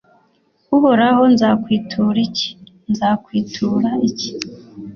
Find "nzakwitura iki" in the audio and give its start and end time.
1.33-2.49, 2.91-4.31